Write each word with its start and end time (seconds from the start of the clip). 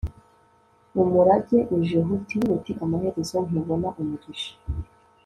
umurage 1.01 1.57
uje 1.77 1.99
huti 2.07 2.35
huti 2.47 2.71
amaherezo 2.83 3.37
ntubona 3.47 3.87
umugisha 4.01 4.53